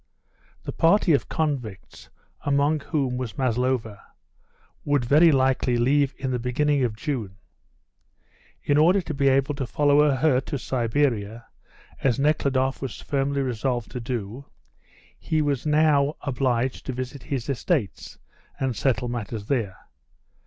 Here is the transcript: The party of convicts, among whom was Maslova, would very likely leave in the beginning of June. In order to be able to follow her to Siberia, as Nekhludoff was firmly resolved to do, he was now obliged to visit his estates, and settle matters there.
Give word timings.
The 0.63 0.71
party 0.71 1.13
of 1.13 1.29
convicts, 1.29 2.09
among 2.43 2.79
whom 2.79 3.17
was 3.17 3.37
Maslova, 3.37 4.01
would 4.83 5.05
very 5.05 5.31
likely 5.31 5.77
leave 5.77 6.15
in 6.17 6.31
the 6.31 6.39
beginning 6.39 6.83
of 6.83 6.95
June. 6.95 7.35
In 8.63 8.79
order 8.79 8.99
to 9.01 9.13
be 9.13 9.27
able 9.27 9.53
to 9.53 9.67
follow 9.67 10.09
her 10.15 10.41
to 10.41 10.57
Siberia, 10.57 11.45
as 12.03 12.17
Nekhludoff 12.17 12.81
was 12.81 12.99
firmly 12.99 13.43
resolved 13.43 13.91
to 13.91 13.99
do, 13.99 14.45
he 15.19 15.39
was 15.39 15.67
now 15.67 16.15
obliged 16.21 16.87
to 16.87 16.93
visit 16.93 17.21
his 17.21 17.47
estates, 17.47 18.17
and 18.59 18.75
settle 18.75 19.07
matters 19.07 19.45
there. 19.45 19.81